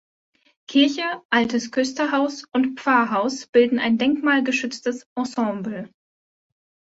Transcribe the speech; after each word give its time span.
Kirche, 0.65 1.03
Altes 1.29 1.69
Küsterhaus 1.69 2.45
und 2.53 2.79
Pfarrhaus 2.79 3.45
bilden 3.45 3.77
ein 3.77 3.99
denkmalgeschütztes 3.99 5.05
Ensemble. 5.13 5.91